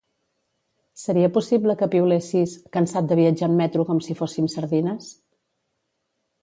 [1.01, 5.15] Seria possible que piulessis "cansat de viatjar en metro com si fóssim sardines"?